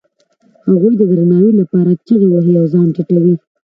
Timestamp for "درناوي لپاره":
1.11-1.91